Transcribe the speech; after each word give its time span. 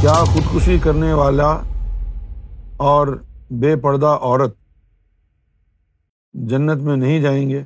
کیا 0.00 0.24
خودکشی 0.24 0.78
کرنے 0.78 1.12
والا 1.12 1.50
اور 2.76 3.22
بے 3.50 3.80
پردہ 3.80 4.06
عورت 4.06 4.56
جنت 6.32 6.82
میں 6.82 6.96
نہیں 6.96 7.22
جائیں 7.22 7.50
گے؟ 7.50 7.60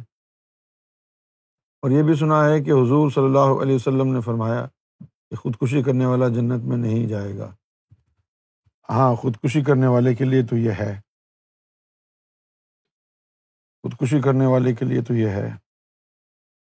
اور 1.82 1.91
یہ 1.91 2.03
بھی 2.03 2.14
سنا 2.14 2.49
ہے 2.49 2.61
کہ 2.61 2.71
حضور 2.71 3.11
صلی 3.11 3.25
اللہ 3.25 3.62
علیہ 3.62 3.75
وسلم 3.75 4.14
نے 4.14 4.21
فرمایا 4.21 4.67
کہ 5.00 5.35
خودکشی 5.36 5.82
کرنے 5.82 6.07
والا 6.07 6.29
جنت 6.29 6.64
میں 6.64 6.77
نہیں 6.77 7.09
جائے 7.09 7.39
گا۔ 7.39 7.55
ہاں 8.89 9.16
خودکشی 9.16 9.62
کرنے 9.62 9.87
والے 9.87 10.14
کے 10.14 10.25
لیے 10.25 10.43
تو 10.43 10.57
یہ 10.57 10.71
ہے۔ 10.71 11.01
خودکشی 13.82 14.21
کرنے 14.21 14.46
والے 14.46 14.75
کے 14.75 14.85
لیے 14.85 15.03
تو 15.03 15.14
یہ 15.14 15.29
ہے۔ 15.29 15.46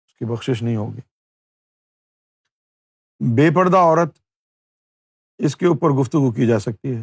اس 0.06 0.14
کی 0.14 0.24
بخشش 0.24 0.62
نہیں 0.62 0.76
ہوگی۔ 0.76 1.00
بے 3.34 3.54
پردہ 3.54 3.76
عورت 3.76 4.23
اس 5.38 5.56
کے 5.56 5.66
اوپر 5.66 5.88
گفتگو 6.00 6.32
کی 6.32 6.48
جا 6.48 6.58
سکتی 6.58 6.96
ہے۔ 6.96 7.02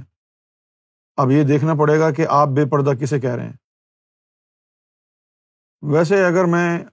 اب 1.17 1.31
یہ 1.31 1.43
دیکھنا 1.43 1.73
پڑے 1.73 1.99
گا 1.99 2.11
کہ 2.11 2.25
آپ 2.29 2.47
بے 2.47 2.69
پردہ 2.69 3.03
کسے 3.03 3.19
کہہ 3.19 3.35
رہے 3.35 3.45
ہیں۔ 3.45 3.57
ویسے 5.81 6.25
اگر 6.25 6.43
میں 6.45 6.85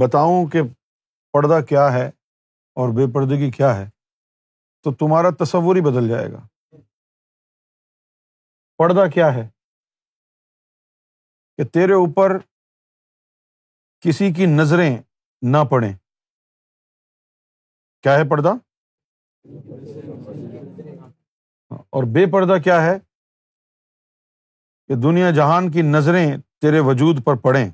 بتاؤں 0.00 0.50
کہ 0.50 0.58
پردہ 1.32 1.64
کیا 1.64 1.92
ہے 1.92 2.08
اور 2.74 2.88
بے 2.88 3.12
پردگی 3.14 3.50
کیا 3.50 3.76
ہے، 3.76 3.90
تو 4.82 4.94
تمہارا 4.94 5.44
تصور 5.44 5.76
ہی 5.76 5.80
بدل 5.80 6.08
جائے 6.08 6.32
گا۔ 6.32 6.46
پردہ 8.78 9.10
کیا 9.14 9.26
ہے؟ 9.34 9.48
کہ 11.56 11.64
تیرے 11.64 11.92
اوپر 11.92 12.38
کسی 14.00 14.32
کی 14.32 14.46
نظریں 14.46 15.02
نہ 15.42 15.64
پڑیں۔ 15.70 15.96
کیا 18.02 18.12
ہے 18.12 18.30
پردہ؟ 18.30 18.71
اور 21.68 22.02
بے 22.02 22.32
پردہ 22.32 22.62
کیا 22.62 22.82
ہے 22.82 22.98
کہ 24.88 24.94
دنیا 25.02 25.30
جہان 25.30 25.70
کی 25.70 25.82
نظریں 25.82 26.36
تیرے 26.60 26.80
وجود 26.80 27.24
پر 27.24 27.36
پڑیں 27.36 27.70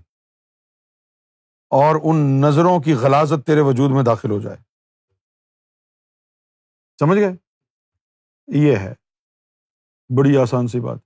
اور 1.70 2.00
ان 2.04 2.40
نظروں 2.40 2.80
کی 2.80 2.94
غلازت 2.94 3.46
تیرے 3.46 3.60
وجود 3.60 3.90
میں 3.90 4.02
داخل 4.02 4.30
ہو 4.30 4.40
جائے۔ 4.40 4.56
سمجھ 7.00 7.18
گئے؟ 7.18 7.32
یہ 8.46 8.76
ہے۔ 8.76 8.94
بڑی 10.18 10.36
آسان 10.36 10.66
سی 10.66 10.80
بات۔ 10.80 10.98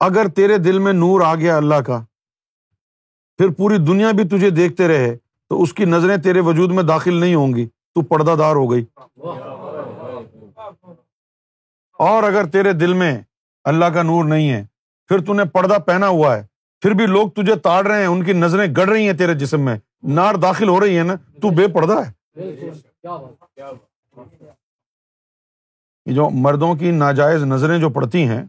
اگر 0.00 0.28
تیرے 0.36 0.58
دل 0.58 0.78
میں 0.78 0.92
نور 0.92 1.20
آ 1.26 1.34
گیا 1.34 1.56
اللہ 1.56 1.80
کا، 1.86 2.04
پھر 3.36 3.48
پوری 3.58 3.76
دنیا 3.76 4.10
بھی 4.10 4.28
تجھے 4.28 4.50
دیکھتے 4.50 4.88
رہے 4.88 5.16
تو 5.48 5.62
اس 5.62 5.74
کی 5.74 5.84
نظریں 5.84 6.16
تیرے 6.16 6.40
وجود 6.40 6.70
میں 6.70 6.82
داخل 6.82 7.20
نہیں 7.20 7.34
ہوں 7.34 7.54
گی۔ 7.54 7.68
تو 7.94 8.02
پردہ 8.02 8.34
دار 8.38 8.56
ہو 8.56 8.70
گئی۔ 8.70 8.84
اور 11.98 12.22
اگر 12.22 12.46
تیرے 12.46 12.72
دل 12.72 12.92
میں 12.92 13.22
اللہ 13.64 13.84
کا 13.84 14.02
نور 14.02 14.24
نہیں 14.24 14.50
ہے، 14.50 14.66
پھر 15.08 15.24
تو 15.24 15.32
نے 15.34 15.44
پردہ 15.44 15.78
پہنا 15.78 16.08
ہوا 16.08 16.36
ہے۔ 16.36 16.46
پھر 16.80 16.90
بھی 16.90 17.06
لوگ 17.06 17.30
تجھے 17.30 17.56
تاڑ 17.56 17.86
رہے 17.86 18.00
ہیں، 18.00 18.06
ان 18.06 18.24
کی 18.24 18.32
نظریں 18.32 18.74
گڑ 18.76 18.88
رہی 18.88 19.06
ہیں 19.06 19.12
تیرے 19.12 19.34
جسم 19.34 19.60
میں۔ 19.60 19.78
نار 20.02 20.34
داخل 20.34 20.68
ہو 20.68 20.80
رہی 20.80 20.98
ہے 20.98 21.02
نا، 21.02 21.14
تو 21.14 21.50
بے 21.50 21.68
پردہ 21.68 21.92
ہے۔ 21.92 22.40
جو 26.06 26.30
مردوں 26.30 26.74
کی 26.74 26.90
ناجائز 26.90 27.42
نظریں 27.42 27.78
جو 27.78 27.90
پڑتی 27.90 28.28
ہیں، 28.28 28.44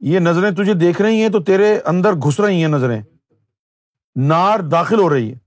یہ 0.00 0.18
نظریں 0.18 0.50
تجھے 0.50 0.74
دیکھ 0.74 1.02
رہی 1.02 1.22
ہیں 1.22 1.28
تو 1.28 1.42
تیرے 1.42 1.80
اندر 1.84 2.12
گھس 2.12 2.40
رہی 2.40 2.60
ہیں 2.60 2.68
نظریں۔ 2.68 3.02
نار 4.16 4.60
داخل 4.60 5.00
ہو 5.00 5.14
رہی 5.14 5.32
ہے۔ 5.32 5.38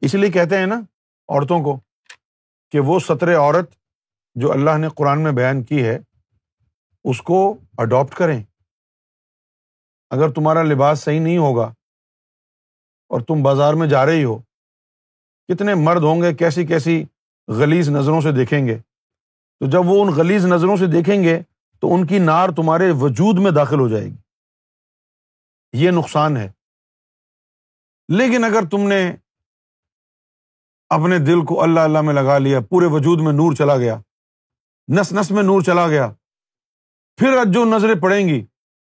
اس 0.00 0.14
لیے 0.14 0.30
کہتے 0.30 0.56
ہیں 0.58 0.66
نا 0.66 0.80
عورتوں 1.28 1.64
کو 1.64 1.80
کہ 2.70 2.80
وہ 2.80 2.98
سطر 2.98 3.36
عورت 3.36 3.70
جو 4.34 4.52
اللہ 4.52 4.78
نے 4.78 4.88
قرآن 4.96 5.22
میں 5.22 5.32
بیان 5.32 5.62
کی 5.62 5.84
ہے، 5.84 5.98
اس 7.04 7.22
کو 7.22 7.58
اڈاپٹ 7.78 8.14
کریں۔ 8.14 8.42
اگر 10.10 10.28
تمہارا 10.28 10.62
لباس 10.62 10.98
صحیح 10.98 11.20
نہیں 11.20 11.38
ہوگا 11.38 11.64
اور 13.08 13.20
تم 13.20 13.42
بازار 13.42 13.74
میں 13.74 13.88
جا 13.88 14.06
رہی 14.06 14.24
ہو، 14.24 14.38
کتنے 15.48 15.74
مرد 15.74 16.02
ہوں 16.02 16.22
گے 16.22 16.34
کیسی 16.34 16.66
کیسی 16.66 17.04
غلیز 17.48 17.88
نظروں 17.88 18.20
سے 18.20 18.32
دیکھیں 18.32 18.66
گے۔ 18.66 18.78
تو 19.58 19.70
جب 19.70 19.80
وہ 19.84 20.04
ان 20.04 20.10
غلیز 20.16 20.46
نظروں 20.46 20.76
سے 20.76 20.86
دیکھیں 20.86 21.22
گے، 21.22 21.42
تو 21.80 21.94
ان 21.94 22.06
کی 22.06 22.18
نار 22.18 22.48
تمہارے 22.48 22.90
وجود 22.90 23.38
میں 23.38 23.50
داخل 23.50 23.80
ہو 23.80 23.88
جائے 23.88 24.04
گی۔ 24.04 24.16
یہ 25.72 25.90
نقصان 25.90 26.36
ہے۔ 26.36 26.50
لیکن 28.08 28.44
اگر 28.44 28.68
تم 28.70 28.88
نے 28.88 29.16
اپنے 30.90 31.18
دل 31.18 31.44
کو 31.44 31.62
اللہ 31.62 31.80
اللہ 31.80 32.00
میں 32.00 32.14
لگا 32.14 32.38
لیا، 32.38 32.60
پورے 32.60 32.86
وجود 32.86 33.20
میں 33.20 33.32
نور 33.32 33.52
چلا 33.52 33.76
گیا۔ 33.76 34.00
نس 35.00 35.12
نس 35.12 35.30
میں 35.30 35.42
نور 35.42 35.60
چلا 35.60 35.88
گیا۔ 35.88 36.12
پھر 37.16 37.44
جو 37.52 37.64
نظریں 37.64 37.94
پڑیں 37.94 38.28
گی، 38.28 38.46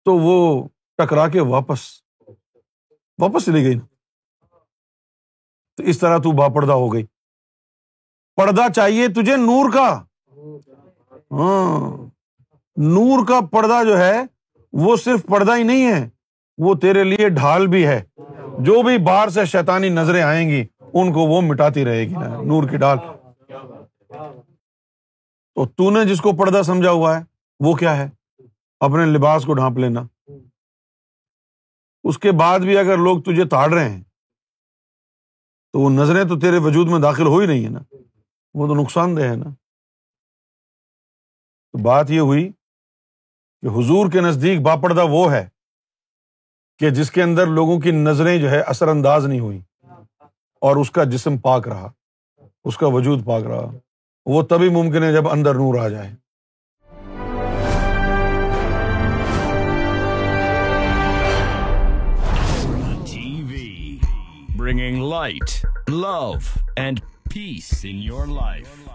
تو 0.04 0.18
وہ 0.18 0.68
ٹکرا 0.96 1.28
کے 1.28 1.40
واپس 1.40 1.80
واپس 3.18 3.44
چلی 3.44 3.64
گئی۔ 3.64 3.78
تو 5.76 5.82
اس 5.82 5.98
طرح 5.98 6.18
تو 6.18 6.32
با 6.32 6.48
پردہ 6.48 6.72
ہو 6.72 6.92
گئی۔ 6.92 7.06
پردہ 8.36 8.72
چاہیے 8.72 9.08
تجھے 9.08 9.36
نور 9.36 9.70
کا۔ 9.70 10.04
ہاں 11.30 11.96
نور 12.76 13.26
کا 13.26 13.40
پردہ 13.40 13.84
جو 13.84 13.98
ہے، 13.98 14.22
وہ 14.72 14.96
صرف 14.96 15.26
پردہ 15.26 15.56
ہی 15.56 15.62
نہیں 15.62 15.92
ہے، 15.92 16.08
وہ 16.58 16.74
تیرے 16.74 17.04
لیے 17.04 17.28
ڈھال 17.28 17.66
بھی 17.66 17.86
ہے۔ 17.86 18.02
جو 18.58 18.82
بھی 18.82 18.98
باہر 18.98 19.28
سے 19.28 19.44
شیطانی 19.44 19.88
نظریں 19.88 20.22
آئیں 20.22 20.50
گی 20.50 20.64
ان 21.02 21.12
کو 21.12 21.20
وہ 21.20 21.40
مٹاتی 21.40 21.84
رہے 21.84 22.00
گی 22.00 22.12
نا، 22.12 22.28
نور 22.28 22.68
کی 22.68 22.76
ڈال۔ 22.76 22.98
تو 25.54 25.66
تو 25.66 25.90
نے 25.90 26.04
جس 26.04 26.20
کو 26.20 26.32
پردہ 26.32 26.62
سمجھا 26.62 26.90
ہوا 26.90 27.18
ہے، 27.18 27.24
وہ 27.60 27.74
کیا 27.74 27.96
ہے؟ 27.96 28.10
اپنے 28.80 29.06
لباس 29.06 29.44
کو 29.44 29.54
ڈھانپ 29.54 29.78
لینا۔ 29.78 30.00
اس 32.04 32.18
کے 32.18 32.32
بعد 32.32 32.60
بھی 32.60 32.78
اگر 32.78 32.96
لوگ 32.96 33.22
تجھے 33.22 33.44
تاڑ 33.44 33.72
رہے 33.72 33.88
ہیں، 33.88 34.02
تو 35.72 35.80
وہ 35.80 35.90
نظریں 35.90 36.24
تو 36.24 36.40
تیرے 36.40 36.58
وجود 36.58 36.88
میں 36.88 36.98
داخل 36.98 37.26
ہو 37.26 37.38
ہی 37.38 37.46
نہیں 37.46 37.64
ہے 37.64 37.70
نا۔ 37.70 37.94
وہ 38.54 38.66
تو 38.66 38.82
نقصان 38.82 39.16
دہ 39.16 39.22
ہے 39.22 39.36
نا۔ 39.36 39.50
تو 41.72 41.82
بات 41.82 42.10
یہ 42.10 42.20
ہوئی 42.20 42.52
کہ 43.60 43.66
حضور 43.66 44.10
کے 44.10 44.20
نزدیک 44.20 44.60
باپردہ 44.60 45.06
وہ 45.06 45.32
ہے 45.32 45.48
کہ 46.78 46.90
جس 46.90 47.10
کے 47.10 47.22
اندر 47.22 47.46
لوگوں 47.46 47.80
کی 47.80 47.90
نظریں 47.90 48.38
جو 48.38 48.50
ہے 48.50 48.60
اثر 48.60 48.88
انداز 48.88 49.26
نہیں 49.26 49.40
ہوئی۔ 49.40 49.60
اور 50.66 50.76
اس 50.76 50.90
کا 50.90 51.04
جسم 51.04 51.38
پاک 51.38 51.68
رہا، 51.68 51.92
اس 52.64 52.76
کا 52.76 52.86
وجود 52.86 53.24
پاک 53.24 53.42
رہا۔ 53.44 53.70
وہ 54.26 54.42
تبھی 54.42 54.68
ممکن 54.68 55.02
ہے 55.02 55.12
جب 55.12 55.28
اندر 55.28 55.54
نور 55.54 55.78
آ 55.78 55.88
جائے۔ 55.88 56.10
Bringing 64.56 65.04
light 65.08 65.66
love 65.88 66.32
and 66.76 67.00
peace 67.34 67.80
in 67.82 67.96
your 67.96 68.26
life 68.26 68.88